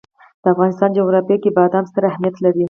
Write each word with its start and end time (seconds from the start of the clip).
د 0.41 0.43
افغانستان 0.53 0.89
جغرافیه 0.97 1.37
کې 1.43 1.49
بادام 1.57 1.83
ستر 1.89 2.03
اهمیت 2.11 2.35
لري. 2.43 2.59